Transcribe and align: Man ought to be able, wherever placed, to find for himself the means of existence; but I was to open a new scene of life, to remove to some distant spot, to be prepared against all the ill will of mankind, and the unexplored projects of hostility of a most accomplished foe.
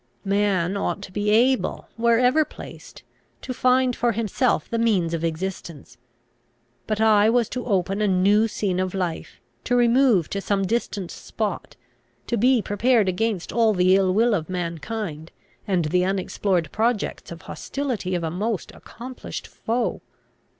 Man 0.25 0.75
ought 0.77 1.03
to 1.03 1.11
be 1.11 1.29
able, 1.29 1.87
wherever 1.95 2.43
placed, 2.43 3.03
to 3.43 3.53
find 3.53 3.95
for 3.95 4.13
himself 4.13 4.67
the 4.67 4.79
means 4.79 5.13
of 5.13 5.23
existence; 5.23 5.99
but 6.87 6.99
I 6.99 7.29
was 7.29 7.47
to 7.49 7.67
open 7.67 8.01
a 8.01 8.07
new 8.07 8.47
scene 8.47 8.79
of 8.79 8.95
life, 8.95 9.39
to 9.65 9.75
remove 9.75 10.27
to 10.31 10.41
some 10.41 10.65
distant 10.65 11.11
spot, 11.11 11.75
to 12.25 12.35
be 12.35 12.63
prepared 12.63 13.07
against 13.09 13.53
all 13.53 13.75
the 13.75 13.95
ill 13.95 14.11
will 14.11 14.33
of 14.33 14.49
mankind, 14.49 15.29
and 15.67 15.85
the 15.85 16.03
unexplored 16.03 16.71
projects 16.71 17.31
of 17.31 17.43
hostility 17.43 18.15
of 18.15 18.23
a 18.23 18.31
most 18.31 18.71
accomplished 18.71 19.45
foe. 19.45 20.01